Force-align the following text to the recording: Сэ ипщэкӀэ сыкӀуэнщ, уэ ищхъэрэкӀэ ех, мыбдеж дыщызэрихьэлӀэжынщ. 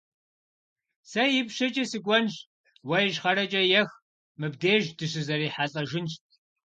Сэ 1.09 1.23
ипщэкӀэ 1.39 1.83
сыкӀуэнщ, 1.91 2.33
уэ 2.87 2.97
ищхъэрэкӀэ 3.09 3.61
ех, 3.79 3.89
мыбдеж 4.39 4.83
дыщызэрихьэлӀэжынщ. 4.97 6.13